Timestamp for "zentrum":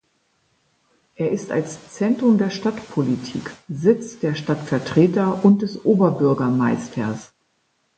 1.93-2.39